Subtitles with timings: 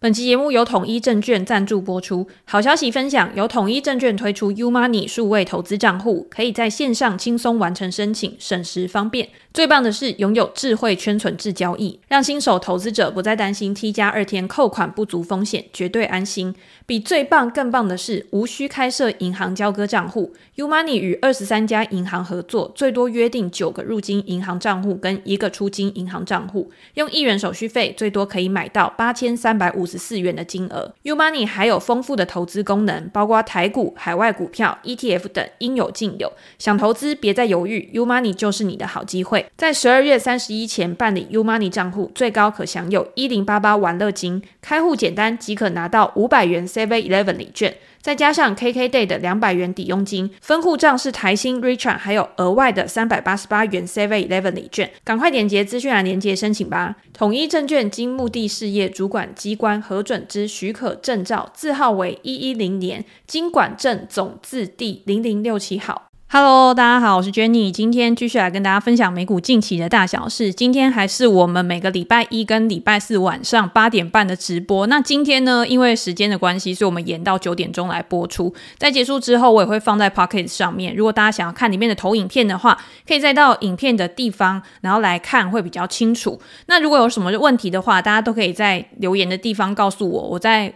[0.00, 2.28] 本期节目由统一证券赞助播出。
[2.44, 9.28] 好消息分享，由统一证券推出 U Money 数位投资账户，可以在线上轻松完成申请，省时方便。
[9.52, 16.54] 最棒的是，拥有智慧圈存制交易，让新手投资者不再担心 T 加二天扣款不足风险，绝对安心。
[16.86, 30.94] 比最棒更棒的是，无需开设银行交割账户，U Money 与二十三家银行合作，最多约定九个入金银行账户跟一个出金银行账户，用一元手续费，最多可以买到八千三百五十四元的金额。
[31.02, 36.32] U Money 还有丰富的投资功能，包括台股、海外股票、ETF 等，应有尽有。
[36.58, 39.50] 想投资别再犹豫，U Money 就是你的好机会。
[39.56, 56.96] 在十二月三十一前办理 U Money 账户，最高可享有一零八八玩乐金，开户简单即可拿到五百元 Seven Eleven 礼券，再加上 KKday 的两百元抵佣金，分户账是台新 Richart，还有额外的三百八十八元 Seven Eleven 礼券，赶快点击资讯栏连接申请吧。
[57.14, 66.07] 统一证券经目的事业主管机关核准之许可证照字号为一一零年金管证总字第零零六七号。
[66.30, 70.52] Hello，大家好，我是 Jenny，今天继续来跟大家分享美股近期的大小事。
[70.52, 74.86] 今天还是我们每个礼拜一跟礼拜四晚上八点半的直播。
[74.88, 78.52] 那今天呢，因为时间的关系，所以我们延到九点钟来播出。
[78.76, 80.94] 在结束之后，我也会放在 Pocket 上面。
[80.94, 86.38] 如果大家想要看里面的投影片的话，可以再到影片的地方，然后来看会比较清楚。
[86.66, 90.74] 那如果有什么问题的话，大家都可以在留言的地方告诉我，我在。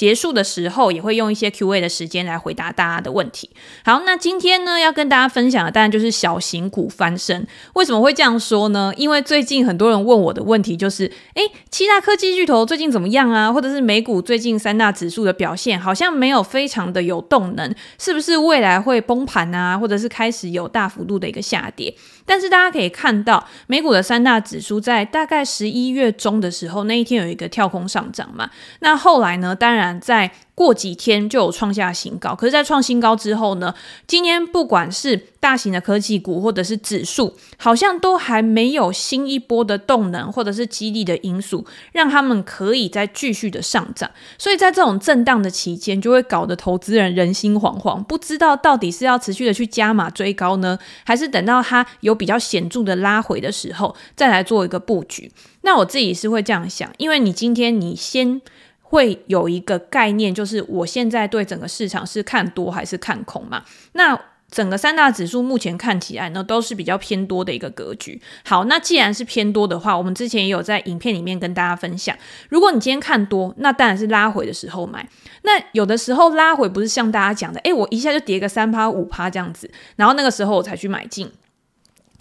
[0.00, 3.50] 结束的时候也会用一些 Q&A 的时间来回答大家的问题。
[3.84, 7.46] 好，那今天呢，要跟大家分享的当然就是小型股翻身。
[7.74, 8.94] 为什么会这样说呢？
[8.96, 13.52] 因为最近很多人问我的问题就是，诶，七大科技巨头最近怎么样啊？
[13.52, 19.76] 或者是美股最近三大指数的表现好像没有非常的有动能，是不是未来会崩盘啊？
[19.76, 21.94] 或者是开始有大幅度的一个下跌？
[22.30, 28.48] 但是大家可以看到，美股的三大指数在大概十一月中的时候，那一天有一个跳空上涨嘛。
[28.78, 33.74] 那后来呢，当然在过几天就有创下新高，可是，在创新高之后呢，
[34.06, 44.10] 今天不管是大型的科技股或者是指数，好像都还没有新一波的动能或者是激励的因素，让他们可以再继续的上涨。
[44.36, 55.32] 所以在这种震荡的期间，就会搞得投资人人心惶惶，不知道到底是要持续的去加码追高呢，还是等到它有比较显著的拉回的时候再来做一个布局。
[55.62, 58.42] 那我自己是会这样想，因为你今天你先。
[58.90, 63.62] 会有一个概念，就是我现在对整个市场是看多还是看空嘛？
[63.92, 64.20] 那
[64.50, 68.20] 整个三大指数目前看起来呢，都是比较偏多的一个格局。
[68.44, 72.16] 好，那既然是偏多的话，我们之前也有在影片里面跟大家分享，
[72.48, 75.08] 如果你今天看多，那当然是拉回的时候买。
[75.42, 81.30] 那有的时候拉回不是像大家讲的，诶，我一下就跌个三趴五趴这样子，然后那个时候我才去买进。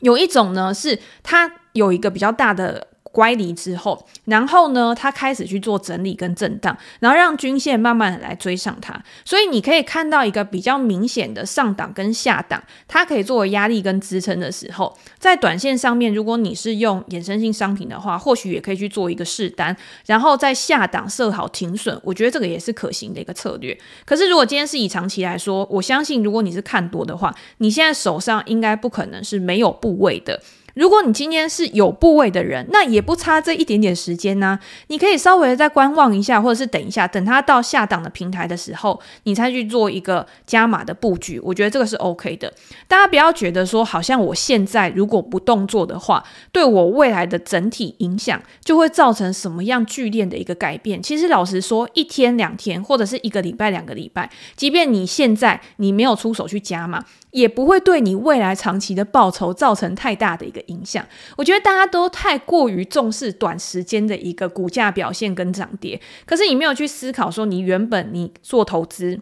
[0.01, 2.85] 有一种呢，是它有一个比较大的。
[3.11, 23.77] 乖离之后，然后呢，它开始去做整理跟震荡，然后让均线慢慢来追上它，所以你可以看到一个比较明显的上档跟下档，它可以作为压力跟支撑的时候，在短线上面，如果你是用衍生性商品的话，或许也可以去做一个试单，然后在下档设好停损，我觉得这个也是可行的一个策略。
[24.05, 30.41] 可是如果今天是以长期来说，我相信如果你是看多的话，你现在手上应该不可能是没有部位的。
[30.75, 41.39] 如果你今天是有部位的人，那也不差这一点点时间呢、你可以稍微再观望一下，或者是等一下，等它到下档的平台的时候，你才去做一个加码的布局。
[41.41, 42.53] 我觉得这个是 OK 的。
[42.87, 51.01] 大家不要觉得说，好像我现在如果不动作的话，对我未来的整体影响就会造成什么样剧烈的一个改变。
[51.01, 57.03] 其实老实说，一天两天，或者是一个礼拜两个礼拜，即便你现在你没有出手去加码。
[57.31, 61.05] 也不会对你未来长期的报酬造成太大的一个影响。
[61.37, 69.19] 我觉得大家都太过于重视短时间的一个股价表现跟涨跌，可是你没有去思考说，你原本你做投资。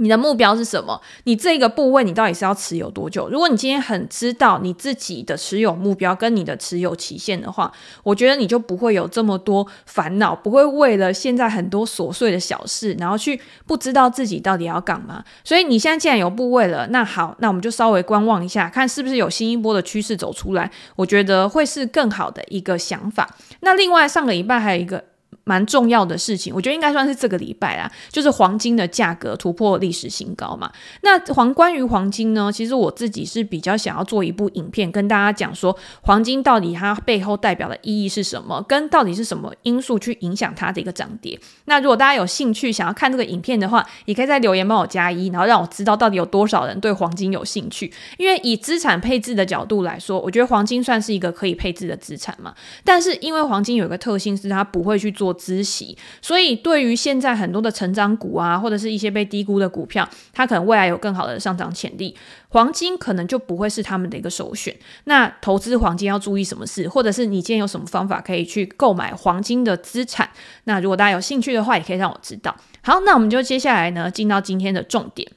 [0.00, 0.98] 你的目标是什么？
[1.24, 3.28] 你这个部位你到底是要持有多久？
[3.28, 7.70] 如果你今天很知道你自己的持有目标跟你的持有期限的话，
[8.02, 15.22] 我觉得你就不会有这么多烦恼，不会为了现在很多琐碎的小事，然后去不知道自己到底要干嘛。
[15.44, 20.70] 所以你现在既然有部位了，那好，那我们就稍微观望一下，看是不是有新一波的趋势走出来。
[20.96, 23.28] 我觉得会是更好的一个想法。
[23.60, 25.09] 那另外上个礼拜还有一个。
[25.44, 30.70] 蛮重要的事情，我觉得应该算是这个礼拜啦，就是黄金的价格突破历史新高嘛。
[31.02, 41.38] 那黄关于黄金呢，其实我自己是比较想要做一部影片，跟大家讲说黄金到底它背后代表的意义是什么，跟到底是什么因素去影响它的一个涨跌。
[41.64, 47.90] 那如果大家有兴趣想要看这个影片的话，也可以在留言帮我加一，然后让我知道到底有多少人对黄金有兴趣。
[48.18, 52.54] 因为以资产配置的角度来说，我觉得黄金算是一个可以配置的资产嘛。
[52.84, 55.29] 但是因为黄金有一个特性是它不会去做。
[55.34, 62.16] 孳息，所以对于现在很多的成长股啊，或者是一些被低估的股票，它可能未来有更好的上涨潜力，
[62.48, 64.74] 黄金可能就不会是他们的一个首选。
[65.04, 70.28] 那投资黄金要注意什么事，或者是你今天有什么方法可以去购买黄金的资产？
[70.64, 72.54] 那如果大家有兴趣的话，也可以让我知道。
[72.82, 75.30] 好，那我们就接下来呢，进到今天的重点。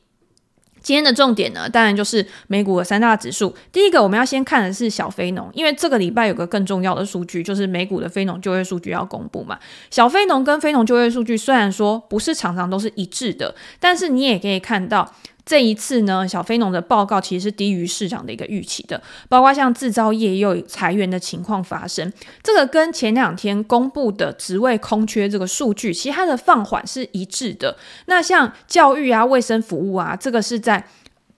[0.84, 3.56] 今天的重点呢，当然就是美股的三大指数。
[3.72, 9.58] 第一个，我们要先看的是小非农，因为这个礼拜有个更重要的数据，就是美股的非农就业数据要公布嘛。
[9.90, 15.10] 小非农跟非农就业数据虽然说不是常常都是一致的，但是你也可以看到。
[15.46, 22.12] 这一次呢，小非农的报告其实是低于市场的一个预期的，包括像制造业也有裁员的情况发生，
[22.42, 27.78] 这个跟前两天公布的职位空缺这个数据，其实它的放缓是一致的。
[28.06, 30.86] 那像教育啊、卫生服务啊，这个是在。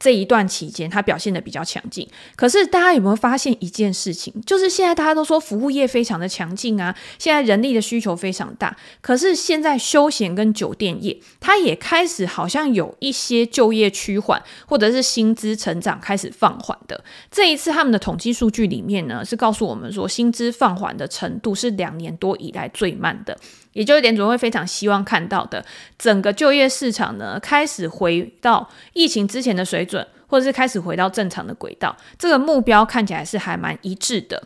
[0.06, 2.08] 这一段期间，它表现得比较强劲。
[2.36, 4.32] 可是大家有没有发现一件事情？
[4.46, 8.78] 就是现在大家都说服务业非常的强劲啊，现在人力的需求非常大。
[9.02, 17.04] 可是现在休闲跟酒店业，它也开始好像有一些就业趋缓，或者是薪资成长开始放缓的。
[17.32, 23.36] 这一次他们的统计数据里面呢，是告诉我们说，薪资放缓的程度是两年多以来最慢的。
[23.76, 25.64] 也就是联总会非常希望看到的，
[26.00, 31.94] 整个就业市场呢，开始回到疫情之前的水准，或者是开始回到正常的轨道。
[32.18, 34.42] 这个目标看起来是还蛮一致的。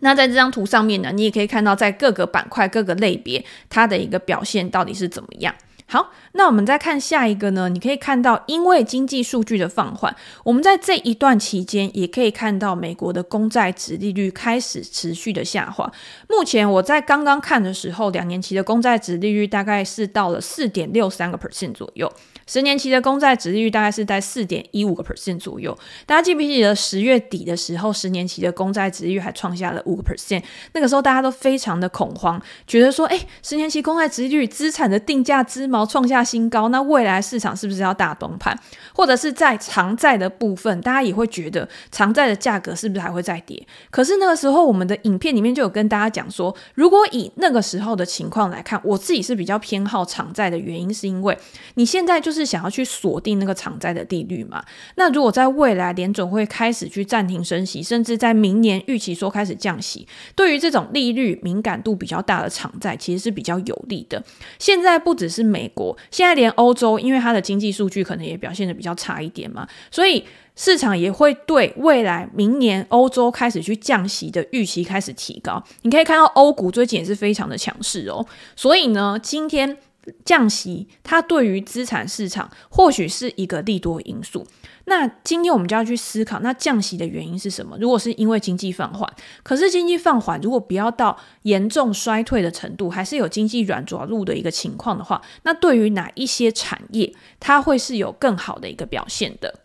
[0.00, 5.54] 那在这张图上面呢，你也可以看到在各个板块、各个类别，它的一个表现到底是怎么样。
[5.92, 7.68] 好，那我们再看下一个呢？
[7.68, 10.14] 你可以看到，因为经济数据的放缓，
[10.44, 15.92] 我们在这一段期间也可以看到美国的公债值利率开始持续的下滑。
[16.28, 22.08] 目前我在刚刚看的时候，两年期的公债值利率大概是到了四点六三个 percent 左右。
[22.50, 25.78] 十年期的公债殖利率大概是在四点一五个 percent 左右。
[26.04, 30.42] 大家记不记得十月底的时候，十年期的公债殖利率还创下了五个 percent？
[30.72, 38.58] 那个时候大家都非常的恐慌，觉得说，哎，十年期公债殖利率资产的定价之锚创下新高，那未来市场是不是要大崩盘？
[38.92, 43.64] 或者是在长债的部分，大家也会觉得长债的价格是不是还会再跌？
[43.92, 51.38] 可是那个时候，我们的影片里面就有跟大家讲说，如果以那个时候的情况来看，我自己是比较偏好长债的原因，是因为
[51.74, 52.39] 你现在就是。
[52.40, 54.64] 是想要去锁定那个长债的利率嘛？
[54.96, 64.22] 那如果在未来联总会开始去暂停升息，甚至在明年预期说开始降息，对于这种利率敏感度比较大的长债，其实是比较有利的。
[64.58, 70.24] 现在不只是美国，现在连欧洲，因为它的经济数据可能也表现得比较差一点嘛，所以
[70.56, 75.62] 市场也会对未来明年欧洲开始去降息的预期开始提高。
[75.82, 78.24] 你可以看到欧股最近也是非常的强势哦。
[78.56, 79.76] 所以呢，今天。
[80.24, 84.46] 降息，它对于资产市场或许是一个利多因素。
[84.86, 87.76] 那今天我们就要去思考，那降息的原因是什么？
[87.78, 89.08] 如果是因为经济放缓，
[89.42, 99.60] 可是经济放缓如果不要到严重衰退的程度，还是有经济软着陆的一个情况的话，那对于哪一些产业，它会是有更好的一个表现的？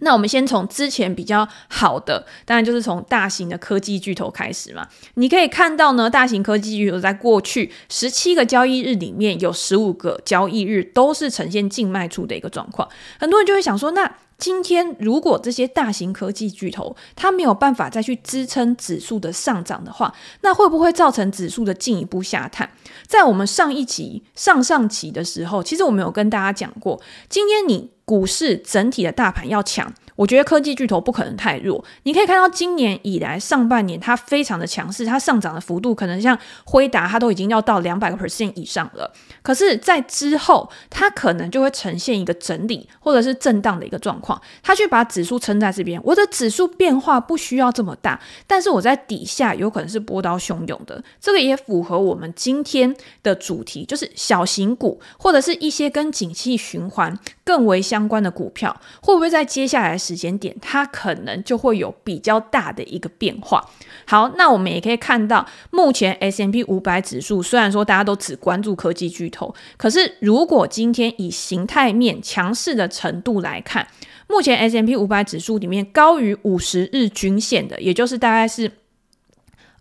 [0.00, 4.86] 那我们先从之前比较好的，当然就是从大型的科技巨头开始嘛。
[5.14, 12.88] 你可以看到呢，大型科技巨头在过去十七个交易日里面，有十五个交易日都是呈现净卖出的一个状况。
[13.18, 22.70] 很多人就会想说，那今天如果这些大型科技巨头它没有办法再去支撑指数的上涨的话，那会不会造成指数的进一步下探？
[23.06, 27.90] 在我们上一期、上上期的时候，其实我们有跟大家讲过，今天你。
[28.06, 31.84] 股市整体的大盘要强，我觉得科技巨头不可能太弱。
[32.02, 39.12] 你可以看到今年以来上半年它非常的强势，它上涨的幅度可能像辉达，它都已经要到两百个 percent 以上了。
[39.42, 44.40] 可是，在之后它可能就会呈现一个整理或者是震荡的一个状况。
[44.62, 51.02] 它去把指数撑在这边，我的指数变化不需要这么大，但是我在底下有可能是波涛汹涌的。
[51.20, 58.06] 这个也符合我们今天的主题，就是小型股或者是一些跟景气循环更为相。
[58.06, 63.68] 关的股票会不会在接下来的时间点，它可能就会有比较大的一个变化？
[64.06, 73.88] 好，那我们也可以看到，目前 S M P 五百指数虽然说大家都只关注科技巨头，可是如果今天以形态面强势的程度来看，
[74.28, 78.70] 目前 S M P 五百指数里面高于五十日均线的，也就是大概是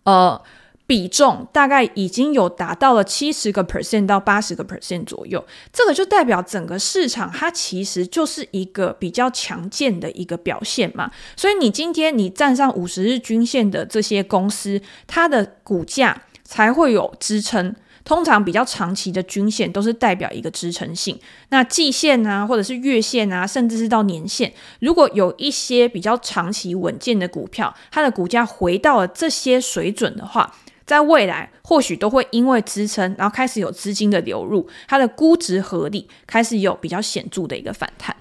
[0.06, 0.42] 呃。
[0.88, 11.10] 比重大概已经有达到了七十个 percent 到八十个 percent 左右，这个就代表整个市场它其实就是一个比较强健的一个表现嘛。
[11.36, 17.76] 所以你今天你站上五十日均线的这些公司，它的股价才会有支撑。
[18.04, 30.56] 通常比较长期的均线都是代表一个支撑性，那季线啊，或者是月线啊，甚至是到年线，如果有一些比较长期稳健的股票，它的股价回到了这些水准的话。
[30.86, 38.16] 在未来或许都会因为支撑，然后开始有资金的流入，它的估值合理，开始有比较显著的一个反弹。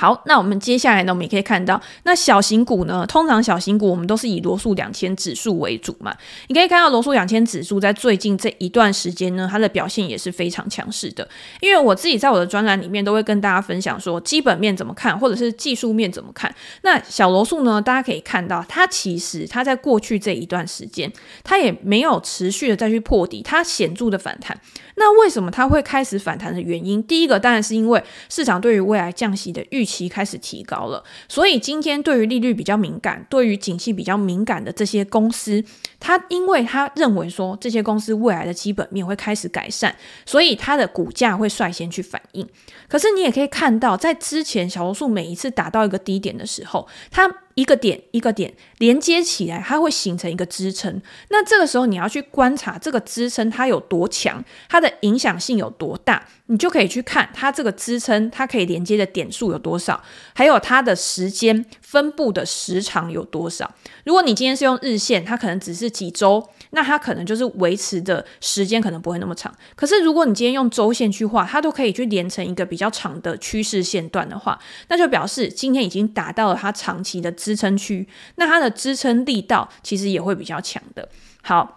[0.00, 6.16] 好，那我们接下来呢，我们也可以看到，那小型股呢，通常小型股我们都是以罗素两千指数为主嘛。
[6.46, 11.28] 你可以看到罗素两千指数在最近这一段时间呢，它的表现也是非常强势的。
[11.60, 16.54] 因为我自己在我的专栏里面都会跟大家分享说，基本面怎么看，或者是技术面怎么看。
[16.82, 21.12] 那小罗素呢，大家可以看到，它其实它在过去这一段时间，
[21.42, 24.56] 它也没有持续的再去破底，它显著的反弹。
[25.00, 27.02] 那为什么它会开始反弹的原因？
[27.02, 35.64] 第一个当然是因为市场对于未来降息的预期开始提高了，所以今天对于利率比较敏感、对于景气比较敏感的这些公司，
[35.98, 39.94] 他因为他认为说这些公司未来的基本面会开始改善，
[40.26, 42.46] 所以它的股价会率先去反应。
[42.88, 47.26] 可是你也可以看到，在之前小罗素每一次达到一个低点的时候，它
[47.58, 51.02] 一个点一个点连接起来，它会形成一个支撑。
[51.30, 60.00] 那这个时候你要去观察这个支撑它有多强，它的影响性有多大，你就可以去看它这个支撑它可以连接的点数有多少，
[60.36, 63.68] 还有它的时间分布的时长有多少。
[64.04, 69.52] 如果你今天是用日线，它可能只是几周，那它可能就是维持的时间可能不会那么长。
[69.74, 77.34] 可是如果你今天用周线去画，它都可以去连成一个比较长的趋势线段的话，那就表示今天已经达到了它长期的。
[77.48, 81.08] 支撑区，那它的支撑力道其实也会比较强的。
[81.42, 81.76] 好。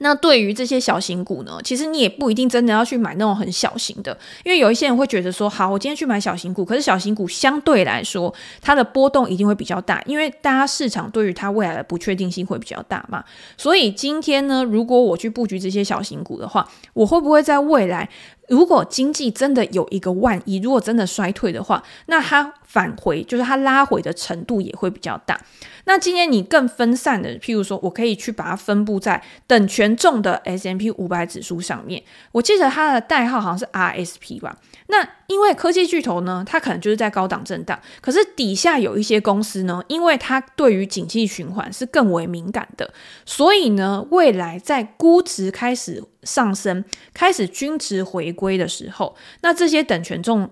[0.00, 13.24] 那对于这些小型股呢，其实你也不一定真的要去买那种很小型的，因为有一些人会觉得说，好，我今天去买小型股，可是小型股相对来说，它的波动一定会比较大，因为大家市场对于它未来的不确定性会比较大嘛。
[13.56, 18.08] 所以今天呢，如果我去布局这些小型股的话，我会不会在未来，
[18.46, 25.40] 如果经济真的有一个万一，如果真的衰退的话，那它返回，就是它拉回的程度也会比较大。
[25.84, 32.02] 那今天你更分散的，譬如说我可以去把它分布在等权重的 S M P 五百指数上面。
[32.32, 34.58] 我记得它的代号好像是 RSP 吧。
[34.88, 42.92] 那因为科技巨头呢，它可能就是在高档震荡，可是底下有一些公司呢，因为它对于景气循环是更为敏感的，
[43.24, 46.84] 所以呢，未来在估值开始上升、
[47.14, 50.50] 开始均值回归的时候，那这些等权重。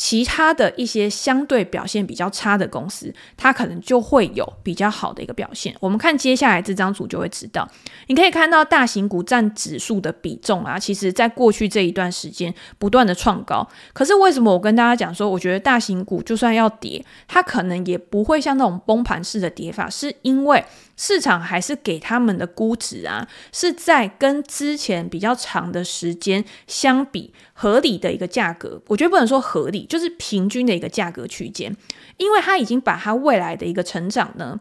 [0.00, 5.76] 其他的一些相对表现比较差的公司，它可能就会有比较好的一个表现。
[5.78, 7.68] 我们看接下来这张图就会知道，
[8.06, 13.68] 你可以看到大型股占指数的比重啊，其实在过去这一段时间不断的创高。
[13.92, 20.64] 可是为什么我跟大家讲说，我觉得大型股就算要跌，它可能也不会像那种崩盘式的跌法，是因为。
[21.02, 28.82] 市场还是给他们的估值啊，是在跟之前比较长的时间相比合理的一个价格。
[28.88, 31.74] 我觉得不能说合理，就是平均的一个价格区间，
[32.18, 34.60] 因为它已经把它未来的一个成长呢，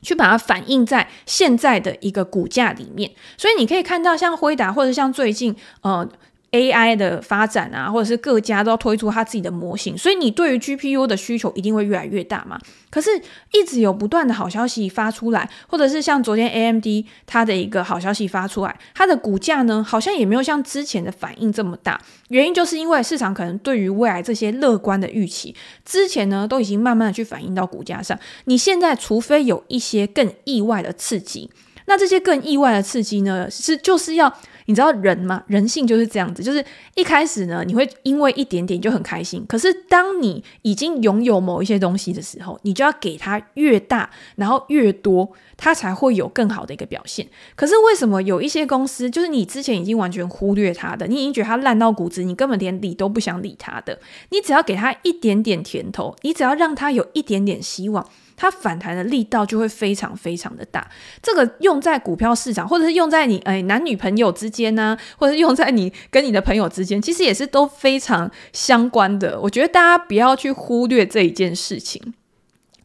[0.00, 3.12] 去把它反映在现在的一个股价里面。
[3.36, 6.08] 所以你可以看到，像辉达或者像最近呃。
[6.52, 12.58] AI 的发展啊，或者是各家都要推出它自己的模型，所以你对于 GPU 的需求一定会越来越大嘛。
[12.90, 13.10] 可是，
[13.52, 16.86] 一直有不断的好消息发出来，或者是像昨天 AMD
[17.26, 22.00] 它的一个好消息发出来，它的股价呢，好像也没有像之前的反应这么大。
[22.28, 28.18] 原因就是因为市场可能对于未来这些乐观的预期，之前呢都已经慢慢的去反映到股价上。
[28.46, 31.50] 你现在除非有一些更意外的刺激，
[31.84, 34.34] 那这些更意外的刺激呢，是就是要。
[34.68, 35.42] 你知道人吗？
[35.46, 36.62] 人性就是这样子，就是
[36.94, 39.42] 一开始呢，你会因为一点点就很开心。
[39.48, 47.26] 可是当你已经拥有某一些东西的时候，你就要给它越大，然后越多，它才会有更好的一个表现。
[47.56, 53.98] 可是为什么有一些公司，就是你之前已经完全忽略它的，你已经觉得它烂到骨子，你根本连理都不想理它的，
[54.28, 58.06] 你只要给它一点点甜头，你只要让它有一点点希望。
[58.40, 60.88] 它反弹的力道就会非常非常的大，
[61.20, 69.40] 这个用在股票市场，或者是用在你诶男女朋友之间呢、或者是用在你跟你的朋友之间，其实也是都非常相关的。
[69.40, 72.14] 我觉得大家不要去忽略这一件事情。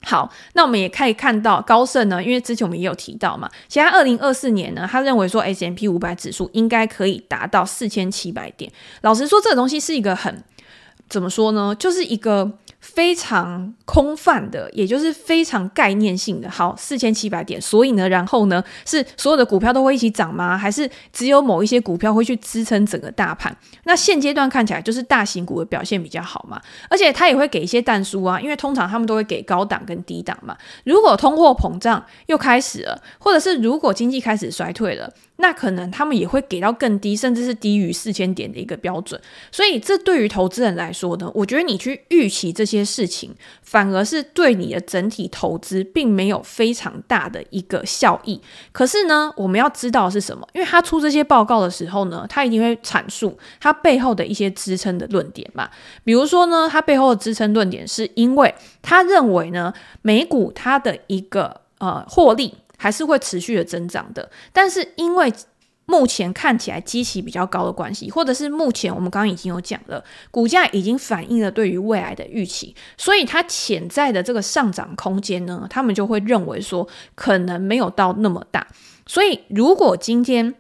[0.01, 8.72] 好，那我们也可以看到高盛呢，因为之前我们也有提到嘛，其实二零二四年呢，他认为说 S M P 五百指数应该可以达到四千七百点。
[9.01, 10.43] 老实说，这个东西是一个很
[11.07, 12.53] 怎么说呢，就是一个。
[12.94, 16.50] 非常空泛的，也就是非常概念性的。
[16.50, 20.58] 好，四千七百点，所以呢，然后呢，是所有的股票都会一起涨吗？
[20.58, 23.56] 还是只有某一些股票会去支撑整个大盘？
[23.86, 30.56] 那现阶段看起来就是大型股的表现比较好嘛，而且它也会给一些淡书啊，因为通常他们都会给高档跟低档嘛。
[30.84, 39.20] 如果通货膨胀又开始了，或者是如果经济开始衰退了，那可能他们也会给到更低，甚至是低于四千点的一个标准。
[39.52, 48.40] 所以，这对于投资人来说呢，我觉得你去预期这些事情，反而是对你的整体投资并没有非常大的一个效益。
[48.72, 50.48] 可是呢，我们要知道的是什么？
[50.54, 55.68] 因为他出这些报告的时候呢，他一定会阐述他背后的一些支撑的论点嘛。
[56.04, 59.74] 比如说呢，他背后的支撑论点是因为他认为呢，
[60.04, 62.54] 美股它的一个呃获利。
[62.84, 65.34] 还是会持续的增长的，但是因为
[65.86, 76.86] 目前看起来基期比较高的关系，或者是目前我们刚刚已经有讲了，股价已经反映了对于未来的预期，所以它潜在的这个上涨空间呢，他们就会认为说
[77.16, 78.68] 可能没有到那么大。
[79.08, 80.54] 所以如果今天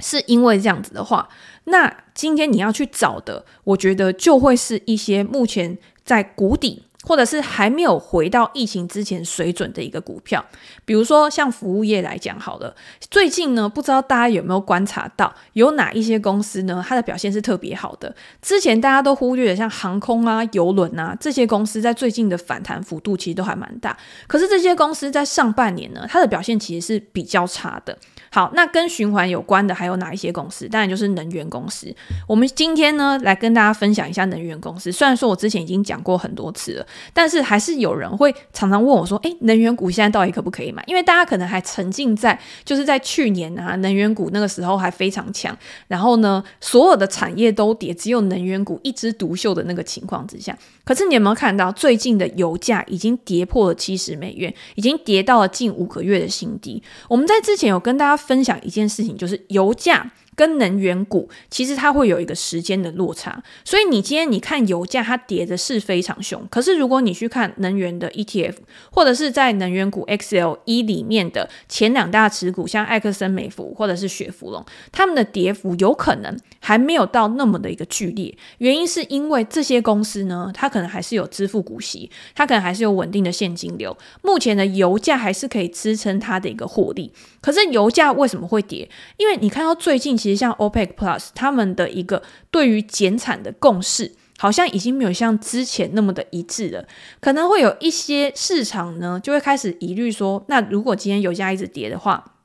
[0.00, 1.28] 是因为这样子的话，
[1.64, 6.84] 那今天你要去找的，我觉得就会是一些目前在谷底。
[7.02, 10.44] 或者是还没有回到疫情之前水准的一个股票，
[10.84, 12.74] 比如说像服务业来讲好了，
[13.10, 18.14] 最近呢，不知道大家有没有观察到，有哪一些公司呢，它的表现是特别好的？
[18.40, 23.96] 之前大家都忽略的，像航空啊、游轮啊这些公司，在最近的反弹幅度其实都还蛮大。
[24.26, 27.98] 可是这些公司在上半年呢，它的表现其实是比较差的。
[28.34, 30.66] 好，那跟循环有关的还有哪一些公司？
[30.66, 31.94] 当然就是能源公司。
[32.26, 34.90] 我们今天呢，来跟大家分享一下能源公司。
[34.90, 45.54] 虽然说我之前已经讲过很多次了，但是还是有人会常常问我说：“诶，能源股现在到底可不可以买？”因为大家可能还沉浸在就是在去年啊，能源股那个时候还非常强，
[45.88, 50.56] 然后呢，所有的产业都跌，只有能源股一枝独秀的那个情况之下。
[50.84, 56.82] 可是你有没有看到最近的油价已经跌破了七十美元，已经跌到了近五个月的新低？
[57.08, 60.10] 我们在之前有跟大家分享一件事情，就是油价。
[60.42, 68.56] 跟能源股其实它会有一个时间的落差，所以你今天你看油价它跌的是非常凶，可是如果你去看能源的 ETF
[68.90, 87.12] 或者是在能源股 XLE 里面的前两大持股，像艾克森美孚或者是雪佛龙，他们的跌幅有可能还没有到那么的一个剧烈，原因是因为这些公司呢，它可能还是有支付股息，它可能还是有稳定的现金流，目前的油价还是可以支撑它的一个获利。
[87.40, 88.88] 可是油价为什么会跌？
[89.16, 90.16] 因为你看到最近。
[90.22, 96.86] 其实像 OPEC Plus 他们的一个对于减产的共识，好像已经没有像之前那么的一致了。
[97.20, 102.36] 可能会有一些市场呢，就会开始疑虑说，那如果今天油价一直跌的话，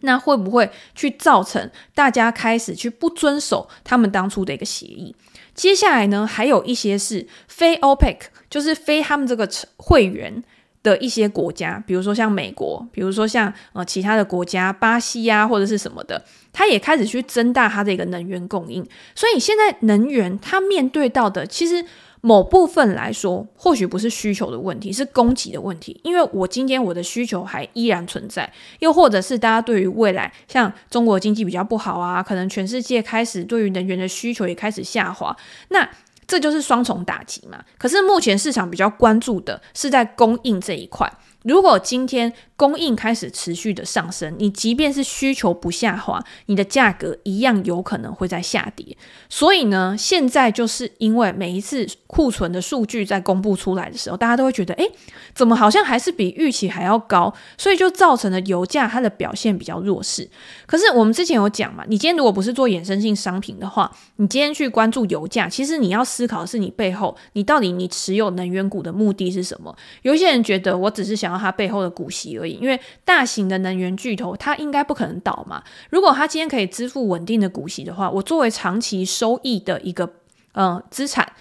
[0.00, 5.14] 那会不会去造成大家开始去不遵守他们当初的一个协议？
[5.54, 10.42] 接下来呢，还有一些是非 OPEC，就是非他们这个会员。
[10.82, 18.86] 的一些国家，比如说像美国，比如说像呃其他的国家，巴西呀、啊、或者是什么的，它也开始去增大它的一个能源供应。
[19.14, 21.84] 所以现在能源它面对到的，其实
[22.22, 26.00] 某部分来说，或许不是需求的问题，是供给的问题。
[26.02, 35.36] 因为我今天我的需求还依然存在，又或者是大家对于未来，像中国经济比较不好啊，可能全世界开始对于能源的需求也开始下滑，
[35.68, 35.86] 那。
[36.30, 37.58] 这就是双重打击嘛。
[37.76, 41.12] 可是目前市场比较关注的是在供应这一块。
[41.44, 48.96] 如果今天供应开始持续的上升，你即便是需求不下滑，你的价格一样有可能会在下跌。
[49.30, 54.90] 所以呢，现在就是因为每一次库存的数据在公布出来的时候，大家都会觉得，诶，
[55.34, 57.32] 怎么好像还是比预期还要高？
[57.56, 60.28] 所以就造成了油价它的表现比较弱势。
[60.66, 69.74] 可是我们之前有讲嘛，你今天如果不是做衍生性商品的话，你今天去关注油价，其实你要思考的是你背后，你到底你持有能源股的目的是什么？
[70.02, 72.52] 有一些人觉得我只是想要它背后的股息而已。
[72.54, 75.62] 因为大型的能源巨头，它应该不可能倒嘛。
[75.90, 80.10] 如果它今天可以支付稳定的股息的话，我作为长期收益的一个
[80.52, 81.32] 呃资产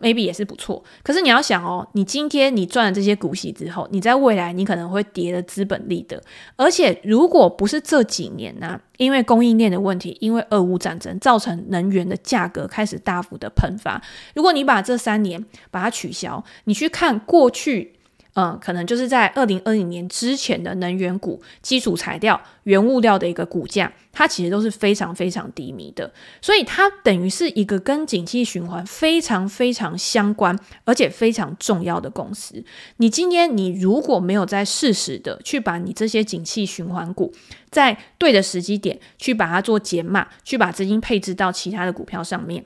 [0.00, 0.82] ，maybe 也是不错。
[1.02, 6.22] 可是你要想哦，你今天你赚了这些股息之后，你在未来你可能会跌了资本利得。
[6.56, 14.00] 而且如果不是这几年呢、因为供应链的问题，因为俄乌战争造成能源的价格开始大幅的喷发。
[14.34, 17.94] 如果你把这三年把它取消，你去看过去。
[18.34, 32.64] 嗯，可能就是在二零二零年之前的能源股、基础材料、原物料的一个股价，它其实都是非常非常低迷的，所以它等于是一个跟景气循环非常非常相关，而且非常重要的公司。
[32.96, 37.30] 你今天你如果没有在适时的去把你这些景气循环股，
[37.70, 42.64] 在对的时机点去把它做减码，去把资金配置到其他的股票上面。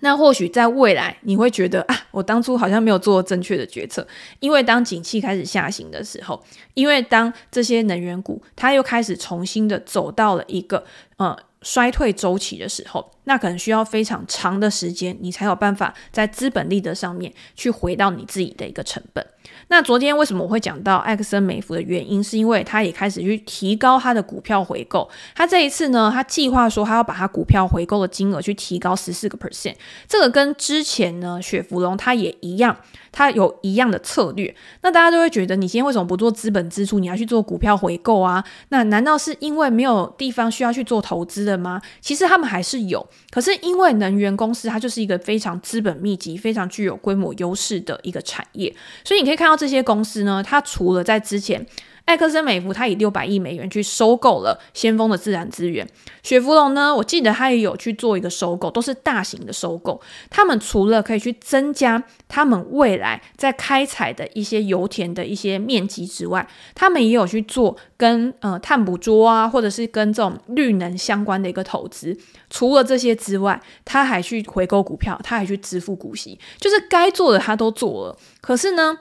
[0.00, 4.06] 那或许在未来，你会觉得啊，我当初好像没有做正确的决策，
[4.40, 6.42] 因为当景气开始下行的时候，
[6.74, 10.84] 因为当这些能源股它又开始重新的走到了一个
[11.16, 19.26] 呃衰退周期的时候，那可能需要非常长的时间，你才有办法在资本利得上面去回到你自己的一个成本。
[19.68, 25.08] 那昨天为什么我会讲到埃克森美孚的原因，是因为他也开始去提高他的股票回购。
[25.34, 29.74] 他这一次呢，他计划说他要把他股票回购的金额去提高十四个 percent。
[30.08, 32.76] 这个跟之前呢雪佛龙他也一样，
[33.12, 34.54] 他有一样的策略。
[34.82, 38.44] 那大家都会觉得，你今天为什么不做资本支出，你要去做股票回购啊？
[38.68, 41.80] 那难道是因为没有地方需要去做投资的吗？
[42.00, 48.72] 其实他们还是有，可是因为能源公司它就是一个非常资本密集、非常具有规模优势的一个产业，
[49.02, 49.54] 所以你可以看到。
[49.54, 51.64] 这些公司呢，它除了在之前，
[52.04, 55.88] 埃克森美孚它以六百亿美元去收购了先锋的自然资源，
[56.22, 59.98] 雪佛龙呢，我记得它也有去做一个收购，都是大型的收购。
[60.28, 72.14] 他们除了可以去增加他们未来在开采的一些油田的一些面积之外，他们也有去做跟呃碳捕捉啊，或者是跟这种绿能相关的一个投资。
[72.50, 78.18] 除了这些之外，他还去回购股票，他还去支付股息，就是该做的他都做了。
[78.42, 78.98] 可是呢，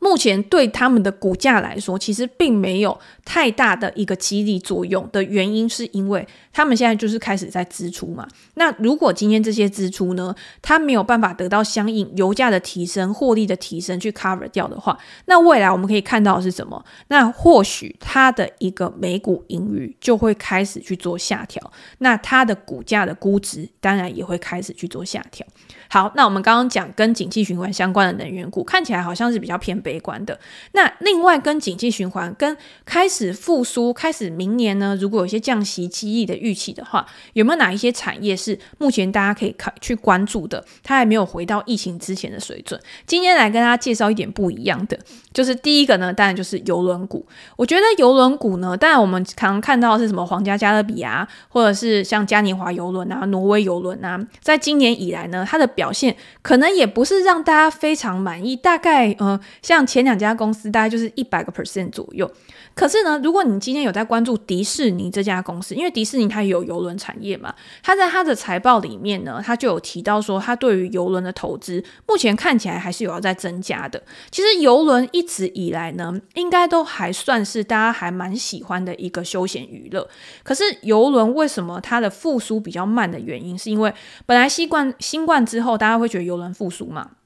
[0.00, 8.26] 目前对他们的股价来说，其实并没有太大的一个激励作用的原因，是因为他们现在就是开始在支出嘛。
[8.54, 16.84] 那如果今天这些支出呢，它没有办法得到相应油价的提升、获利的提升去 cover 掉的话，那未来我们可以看到的是什么？
[17.08, 25.46] 那或许它的一个每股盈余就会开始去做下调，那它的股价的估值当然也会开始去做下调。
[25.90, 30.38] 好，那我们刚刚讲跟景气循环相关的能源股，看起来好像是比较偏悲观的。
[30.72, 40.62] 那另外跟景气循环、跟开始复苏、开始明年呢，如果有一些降息激励的预期的话，有没有哪一些产业是目前大家可以看去关注的？
[40.82, 42.78] 它还没有回到疫情之前的水准。
[43.06, 44.98] 今天来跟大家介绍一点不一样的，
[45.32, 47.26] 就是第一个呢，当然就是邮轮股。
[47.56, 62.28] 我觉得邮轮股呢，当然我们常常看到是什么皇家加勒比啊，或者是像嘉年华邮轮啊、挪威邮轮啊，在今年以来呢，它的表现可能也不是让大家非常满意，大概呃，像前两家公司大概就是一百个 percent 左右。
[62.74, 74.02] 可是呢，如果你今天有在关注迪士尼这家公司，因为迪士尼它有邮轮产业嘛，它在它的财报里面呢，它就有提到说，它对于邮轮的投资目前看起来还是有要在增加的。
[74.32, 80.08] 其实邮轮一直以来呢，应该都还算是大家还蛮喜欢的一个休闲娱乐。
[80.42, 83.92] 可是邮轮为什么它的复苏比较慢的原因，是因为
[84.26, 87.17] 本来新冠新冠之后，后大家会觉得游轮复苏嘛。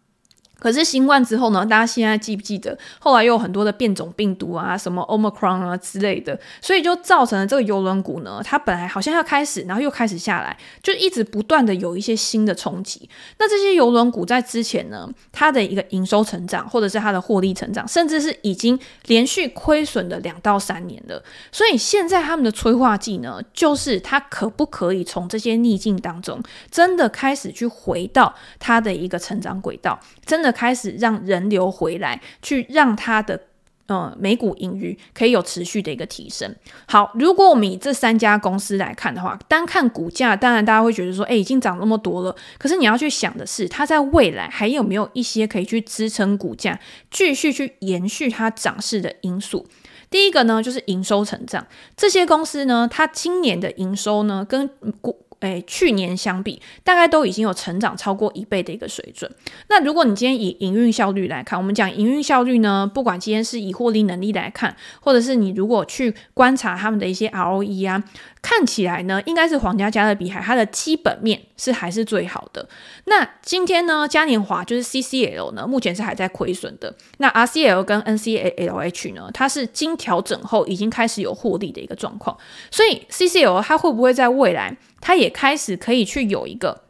[0.62, 13.10] 可是新冠之后呢，大家现在记不记得，后来又有很多的变种病毒啊，什么 Omicron 啊之类的，所以就造成了这个邮轮股呢，它本来好像要开始，然后又开始下来，就一直不断的有一些新的冲击。
[13.40, 21.20] 那这些邮轮股在之前呢，它的一个营收成长，或者是它的获利成长，甚至是已经连续亏损了两到三年了。
[21.50, 30.51] 所以现在他们的催化剂呢，就是它可不可以从这些逆境当中，真的开始去回到它的一个成长轨道，真的。
[30.52, 33.40] 开始让人流回来，去让它的
[33.86, 36.54] 呃每股盈余可以有持续的一个提升。
[36.86, 42.36] 好，如果我们以这三家公司来看的话，单看股价，当然大家会觉得说，哎，已经涨那么多了。
[42.58, 46.78] 可是你要去想的是，它在未来还有没有一些可以去支撑股价
[47.10, 49.66] 继续去延续它涨势的因素？
[50.08, 51.66] 第一个呢，就是营收成长。
[51.96, 54.68] 这些公司呢，它今年的营收呢，跟
[55.00, 59.30] 股诶，去年相比，大概都已经有成长超过一倍的一个水准。
[59.68, 68.02] 那如果你今天以营运效率来看，我们讲营运效率呢，不管今天是以获利能力来看，或者是你如果去观察他们的一些 ROE 啊。
[68.42, 72.68] 看起来呢，应该是皇家加勒比海，它的基本面是还是最好的。
[73.04, 76.92] 那今天呢，嘉年华就是 CCL 呢，目前是还在亏损的。
[77.18, 82.36] 那 RCL 跟 NCLH 呢，它是经调整后已经开始有获利的一个状况。
[82.68, 86.84] 所以 CCL 它会不会在未来，他也开始可以去有一个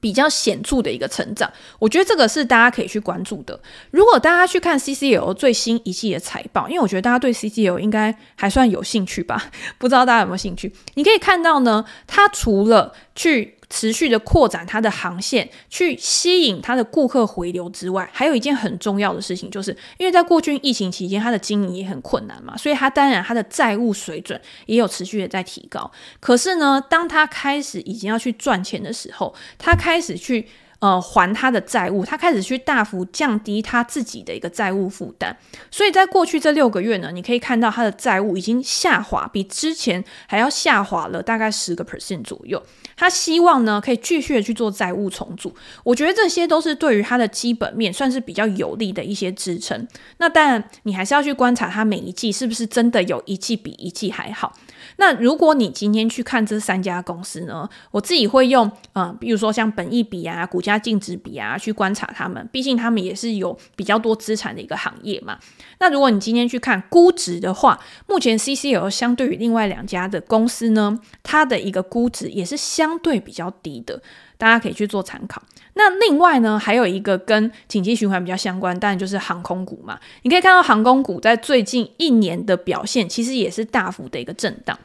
[0.00, 3.60] 比较显著的一个成长，我觉得这个是大家可以去关注的。
[3.90, 10.72] 如果大家去看 CCL 最新一季的财报，因为我觉得大家对 CCL 应该还算有兴趣吧， 不知道大家有没有兴趣？
[10.94, 25.90] 你可以看到呢，他除了去持续的扩展它的航线，去吸引它的顾客回流之外，还有一件很重要的事情，就是因为在过去疫情期间，它的经营也很困难嘛，所以它当然它的债务水准也有持续的在提高。
[26.20, 30.46] 可是呢，当它开始已经要去赚钱的时候，它开始去。
[30.82, 35.32] 呃，还他的债务，他开始去大幅降低他自己的一个债务负担，
[35.70, 42.60] 所以在过去这六个月呢，你可以看到他的债务已经下滑，比之前还要下滑了大概十个 percent 左右。
[43.02, 45.52] 他希望呢可以继续的去做债务重组。
[45.82, 49.88] 我觉得这些都是对于他的基本面算是比较有利的一些支撑。
[50.18, 54.52] 那当然，你还是要去观察他每一季是不是真的有一季比一季还好。
[54.96, 65.38] 那如果你今天去看这三家公司呢，我自己会用呃，比如说像本益比啊、股价净值比啊去观察他们，毕竟他们也是有比较多资产的一个行业嘛。
[65.78, 74.00] 那如果你今天去看估值的话，目前 CCL 相对于另外两家的公司呢，它的一个估值也是相对比较低的，
[74.42, 75.40] 大家可以去做参考。
[75.74, 79.96] 那另外呢，还有一个跟紧急循环比较相关，当然就是航空股嘛。
[80.22, 84.76] 你可以看到航空股在最近一年的表现，其实也是大幅的一个震荡。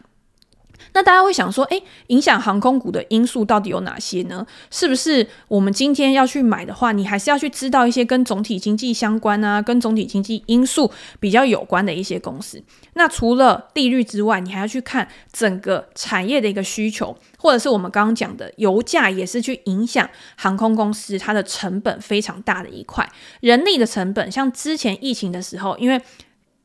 [0.94, 4.46] 那大家会想说，诶，影响航空股的因素到底有哪些呢？
[4.72, 12.62] 是不是我们今天要去买的话，你还是要去知道一些跟总体经济相关啊，跟总体经济因素比较有关的一些公司？
[12.94, 23.08] 那除了利率之外，你还要去看整个产业的一个需求，或者是我们刚刚讲的油价也是去影响航空公司它的成本非常大的一块，
[23.42, 26.02] 人力的成本，像之前疫情的时候，因为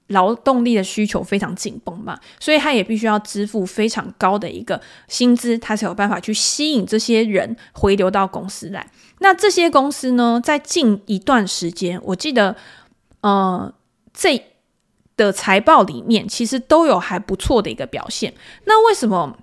[0.08, 8.90] 劳动力的需求非常紧绷嘛，所以他也必须要支付非常高的一个薪资，他才有办法去吸引这些人回流到公司来。
[9.20, 12.56] 那这些公司呢，在近一段时间，我记得，
[13.20, 13.72] 呃，
[14.12, 14.42] 这
[15.16, 18.34] 的财报里面其实都有还不错的一个表现。
[18.64, 19.38] 那为什么？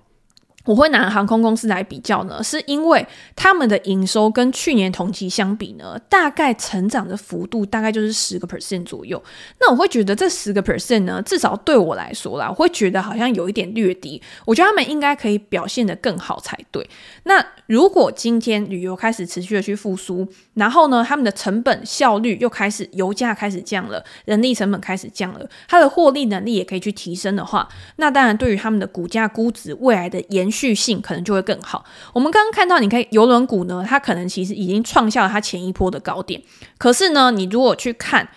[0.64, 9.22] 我会拿航空公司来比较呢，是因为他们的营收跟去年同期相比呢，大概成长的幅度大概就是十个 percent 左右。
[9.58, 14.20] 那我会觉得这十个 percent 呢，至少对我来说啦，我会觉得好像有一点略低。
[14.44, 16.88] 我觉得他们应该可以表现得更好才对。
[17.24, 31.84] 那如果今天旅游开始持续的去复苏，然后呢，他们的成本效率又开始，油价开始降了，人力成本开始降了，它的获利能力也可以去提升的话，那当然对于他们的股价估值未来的延续性可能就会更好。
[32.12, 36.42] 我们刚刚看到，你看邮轮股呢，它可能其实已经创下了它前一波的高点。
[36.78, 38.28] 可是呢，你如果去看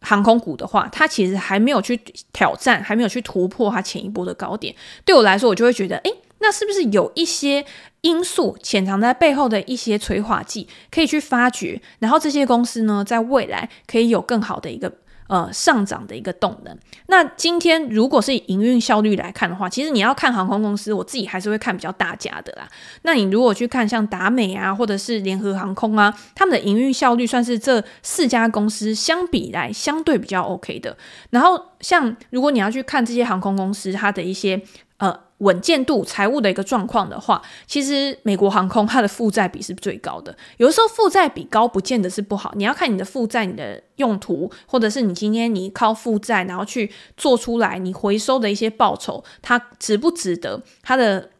[0.00, 1.98] 航空股的话，它其实还没有去
[2.32, 4.74] 挑战，还没有去突破它前一波的高点。
[5.04, 7.64] 对我来说，我就会觉得，诶，那是不是有一些
[8.02, 11.80] 因素潜藏在背后的一些催化剂可以去发掘？
[11.98, 14.92] 然后这些公司呢，在未来可以有更好的一个。
[15.28, 16.76] 呃，上涨的一个动能。
[17.06, 22.66] 那今天如果是以营运效率来看的话，其实你要看航空公司，我自己还是会看比较大家的啦。
[23.02, 30.96] 那你如果去看像达美啊，或者是联合航空啊，他们的营运效率算是这四家公司相比来相对比较 OK 的。
[31.30, 34.60] 然后像如果你要去看这些航空公司，它的一些
[34.96, 35.27] 呃。
[35.38, 40.36] 稳健度、财务的一个状况的话，其实美国航空它的负债比是最高的。
[40.56, 50.62] 有的时候负债比高不见得是不好，你要看你的负债你的用途，或者是你今天你靠负债然后去做出来你回收的一些报酬，它值不值得？
[50.82, 51.30] 它的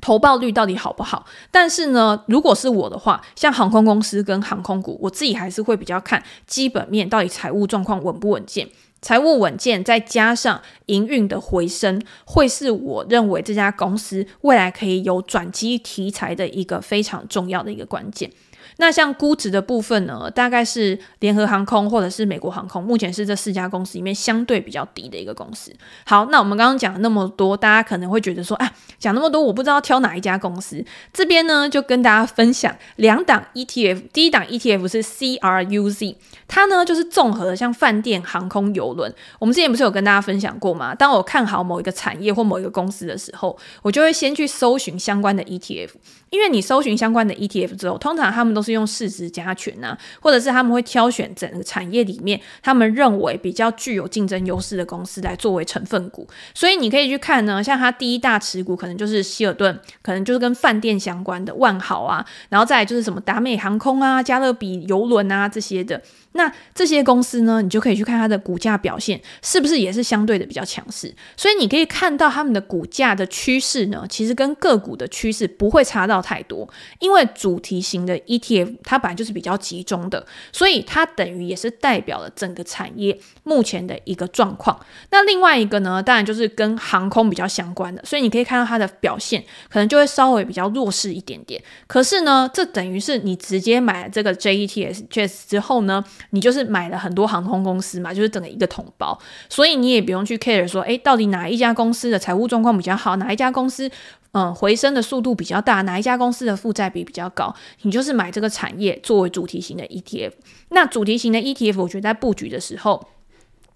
[0.00, 1.26] 投报率到底好不好？
[1.50, 8.68] 但是呢，如果是我的话，像航空公司跟航空股，我自己还是会比较看基本面到底财务状况稳不稳健。
[9.00, 18.30] 财务稳健，再加上营运的回升，会是我认为这家公司未来可以有转机题材的一个非常重要的一个关键。
[18.78, 25.74] 那像估值的部分呢，大概是联合航空或者是美国航空，目前是这四家公司里面相对比较低的一个公司。
[26.04, 30.84] 好，那我们刚刚讲了那么多，大家可能会觉得说，啊，讲那么多，我不知道挑哪一家公司。
[31.12, 39.12] 这边呢，就跟大家分享两档 ETF，第一档 ETF 是 CRUZ，它呢就是综合的像饭店、航空、邮轮。
[39.38, 40.94] 我们之前不是有跟大家分享过吗？
[40.94, 45.90] 当我看好某一个产业或某一个公司的时候，我就会先去搜寻相关的 ETF。
[46.30, 56.26] 因为你搜寻相关的 ETF 之后，通常他们都是用市值加权啊，或者是他们会挑选整个产业里面他们认为比较具有竞争优势的公司来作为成分股。
[56.52, 66.02] 所以你可以去看呢，像它第一大持股可能就是希尔顿，可能就是跟饭店相关的万豪啊，然后再来就是什么达美航空啊、加勒比游轮啊这些的。
[66.36, 71.14] 那这些公司呢，你就可以去看它的股价表现是不是也是相对的比较强势。
[71.34, 76.22] 所以你可以看到他们的股价的趋势呢，其实跟个股的趋势不会差到。
[76.26, 76.68] 太多，
[76.98, 84.76] 因为主题型的 ETF 它本来就是比较集中的，所以它等于也是代表了整个产业目前的一个状况。
[85.10, 91.62] 那另外一个呢，当然就是跟航空比较相关的，所以你可以看到它的表现可能就会稍微比较弱势一点点。
[91.86, 103.90] 可是呢，这等于是你直接买了这个 JETS 之后呢，你就是买了很多航空公司嘛，就是整个一个统包，所以你也不用去 care 说，诶，到底哪一家公司的财务状况比较好，哪一家公司。
[104.32, 110.32] 嗯，回升的速度比较大，哪一家公司的负债比比较高，你就是买这个产业作为主题型的 ETF。
[110.68, 113.08] 那主题型的 ETF，我觉得在布局的时候，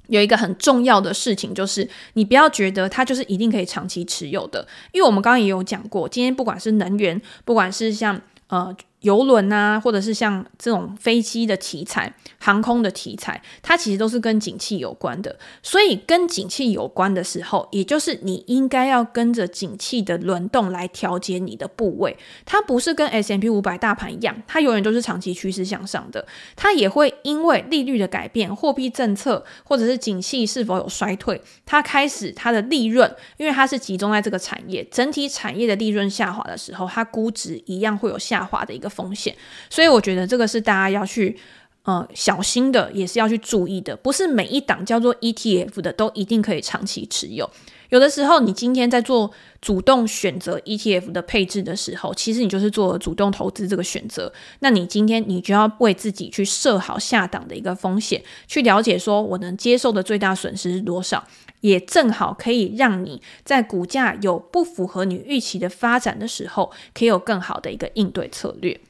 [0.08, 8.76] 有一个很重要的事情，就是你不要觉得它就是一定可以长期持有的，因为我们刚刚也有讲过，今天不管是能源，不管是像呃。
[9.00, 15.38] 游轮啊，或者是像这种飞机的题材、航空的题材，它其实都是跟景气有关的。
[15.62, 22.14] 所以跟景气有关的时候，也就是你应该要跟着景气的轮动来调节你的部位。
[22.44, 26.26] 它不是跟 S&P 500大盘一样，它永远都是长期趋势向上的。
[26.54, 38.89] 它也会因为利率的改变、货币政策，或者是景气是否有衰退，它开始它的利润，因为它是集中在这个产业，整体产业的利润下滑的时候，它估值一样会有下滑的一个。
[38.90, 39.35] 风险，
[39.70, 41.38] 所以我觉得这个是大家要去
[41.85, 43.96] 呃小心的，也是要去注意的。
[43.96, 47.48] 不是每一档叫做 ETF 的都一定可以长期持有。
[47.90, 54.33] 有的时候，你今天在做主动选择 ETF 的配置的时候，其实你就是做主动投资这个选择。
[54.61, 61.26] 那你今天你就要为自己去设好下档的一个风险，去了解说我能接受的最大损失是多少，
[61.61, 68.81] 也正好可以让你在股价有不符合你预期的发展的时候，可以有更好的一个应对策略。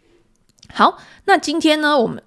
[0.72, 2.22] 好，那今天呢，我们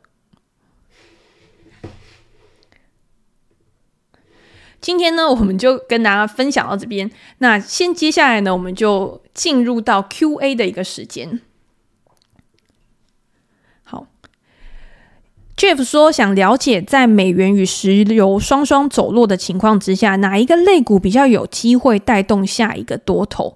[4.84, 7.10] 今天呢，我们就跟大家分享到这边。
[7.38, 11.39] 那先接下来呢，我们就进入到 Q&A 的一个时间。
[13.84, 14.08] 好
[15.56, 23.56] ，Jeff 说想了解，在美元与石油双双走弱的情况之下，哪一个类股比较有机会带动下一个多头？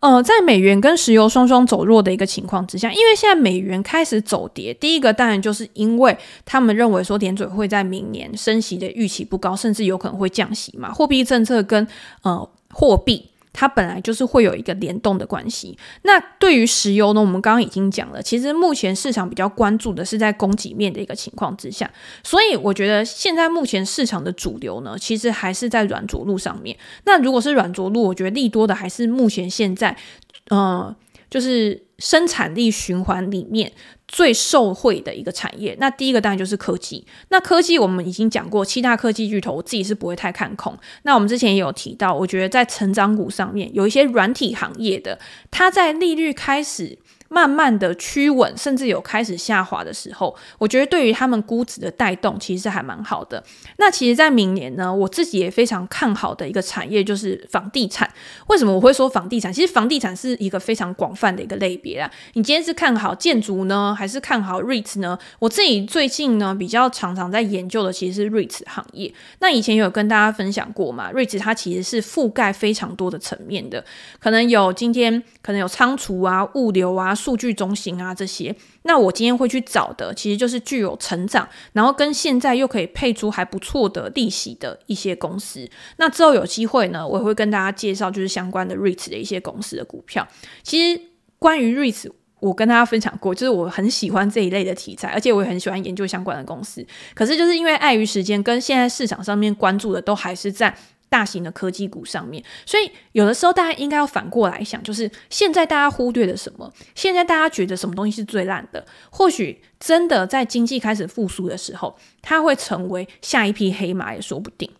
[0.00, 11.86] 呃，在美元跟石油双双走弱的一个情况之下，因为现在美元开始走跌，第一个当然就是因为他们认为说点嘴会在明年升息的预期不高，甚至有可能会降息嘛，货币政策跟
[12.22, 13.29] 呃货币。
[13.52, 15.76] 它本来就是会有一个联动的关系。
[16.02, 21.90] 那对于石油呢，我们刚刚已经讲了，其实目前市场比较关注的是在供给面的一个情况之下，
[22.22, 26.76] 所以我觉得现在目前市场的主流呢，其实还是在软着陆上面。
[27.04, 29.96] 那如果是软着陆，我觉得利多的还是目前现在，
[30.50, 30.94] 嗯，
[31.30, 33.72] 就是生产力循环里面。
[34.12, 37.06] 最受惠的一个产业，那第一个当然就是科技。
[37.28, 40.76] 那科技我们已经讲过，七大科技巨头，我自己是不会太看空。
[41.04, 45.16] 那我们之前也有提到，我觉得在成长股上面有一些软体行业的，
[45.52, 46.98] 它在利率开始。
[47.32, 53.42] 慢慢的趋稳，甚至有开始下滑的时候，我觉得对于他们估值的带动，其实还蛮好的。
[53.78, 58.12] 那其实，在明年呢，我自己也非常看好的一个产业就是房地产。
[58.48, 59.52] 为什么我会说房地产？
[59.52, 62.10] 其实房地产是一个非常广泛的一个类别啊。
[62.32, 65.16] 你今天是看好建筑呢，还是看好 REITs 呢？
[65.38, 69.14] 我自己最近呢，比较常常在研究的其实是 REITs 行业。
[69.38, 73.84] 那以前有跟大家分享过嘛，REITs 它其实是覆盖非常多的层面的，
[74.18, 77.14] 可能有今天可能有仓储啊、物流啊。
[77.20, 85.68] 数据中心啊，这些，那我今天会去找的，其实就是具有成长，然后跟现在又可以配出还不错的利息的一些公司。
[85.98, 90.26] 那之后有机会呢，我也会跟大家介绍就是相关的 REITs 的一些公司的股票。
[90.62, 91.00] 其实
[91.38, 96.86] 关于 REITs，我跟大家分享过，就是我很喜欢这一类的题材，而且我也很喜欢研究相关的公司。
[97.14, 100.74] 可是就是因为碍于时间，跟现在市场上面关注的都还是在。
[101.10, 106.72] 大型的科技股上面，所以有的时候大家应该要反过来想，就是现在大家忽略了什么？
[106.94, 108.86] 现在大家觉得什么东西是最烂的？
[109.10, 114.70] 或许真的在经济开始复苏的时候，它会成为下一匹黑马也说不定。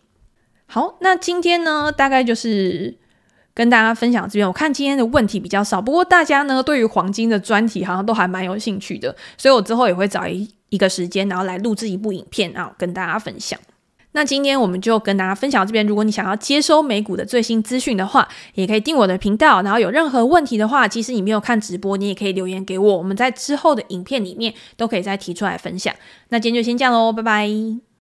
[0.67, 2.97] 好，那今天呢，大概就是
[3.53, 4.47] 跟大家分享这边。
[4.47, 13.59] 我看今天的问题比较少，不过大家呢对于黄金的专题好像都还蛮有兴趣的，所以我之后也会找一一个时间，然后来录制一部影片，然后跟大家分享。
[14.13, 15.85] 那今天我们就跟大家分享这边。
[15.85, 19.61] 如果你想要接收美股的最新资讯的话，也可以订我的频道。
[19.61, 22.97] 然后有任何问题的话，即使你没有看直播，你也可以留言给我。
[22.97, 25.93] 我们在之后的影片里面都可以再提出来分享。
[26.29, 27.81] 那今天就先这样喽，拜拜。